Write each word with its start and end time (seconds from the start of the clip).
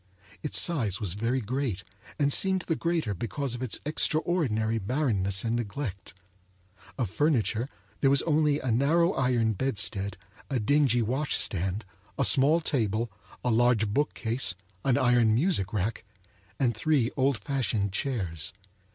Its 0.41 0.59
size 0.59 0.99
was 0.99 1.13
very 1.13 1.41
great, 1.41 1.83
and 2.17 2.33
seemed 2.33 2.61
the 2.63 2.75
greater 2.75 3.13
because 3.13 3.53
of 3.53 3.61
its 3.61 3.79
extraordinary 3.85 4.79
barrenness 4.79 5.43
and 5.43 5.55
neglect. 5.55 6.15
Of 6.97 7.11
furniture 7.11 7.69
there 7.99 8.09
was 8.09 8.23
only 8.23 8.59
a 8.59 8.71
narrow 8.71 9.13
iron 9.13 9.53
bedstead, 9.53 10.17
a 10.49 10.59
dingy 10.59 11.03
wash 11.03 11.35
stand, 11.35 11.85
a 12.17 12.25
small 12.25 12.61
table, 12.61 13.11
a 13.45 13.51
large 13.51 13.89
bookcase, 13.89 14.55
an 14.83 14.97
iron 14.97 15.35
music 15.35 15.71
rack, 15.71 16.03
and 16.59 16.75
three 16.75 17.11
old 17.15 17.37
fashioned 17.37 17.91
chairs. 17.91 18.53